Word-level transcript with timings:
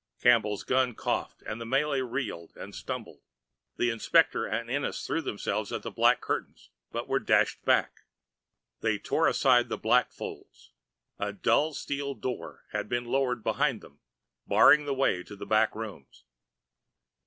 Campbell's 0.19 0.63
gun 0.63 0.95
coughed 0.95 1.43
and 1.43 1.61
the 1.61 1.65
Malay 1.67 2.01
reeled 2.01 2.57
and 2.57 2.73
stumbled. 2.73 3.21
The 3.77 3.91
inspector 3.91 4.47
and 4.47 4.67
Ennis 4.67 5.05
threw 5.05 5.21
themselves 5.21 5.71
at 5.71 5.83
the 5.83 5.91
black 5.91 6.21
curtains 6.21 6.71
and 6.91 7.07
were 7.07 7.19
dashed 7.19 7.63
back. 7.65 8.01
They 8.79 8.97
tore 8.97 9.27
aside 9.27 9.69
the 9.69 9.77
black 9.77 10.11
folds. 10.11 10.71
A 11.19 11.31
dull 11.31 11.75
steel 11.75 12.15
door 12.15 12.65
had 12.71 12.89
been 12.89 13.05
lowered 13.05 13.43
behind 13.43 13.81
them, 13.81 13.99
barring 14.47 14.85
the 14.85 14.95
way 14.95 15.21
to 15.21 15.35
the 15.35 15.45
back 15.45 15.75
rooms. 15.75 16.23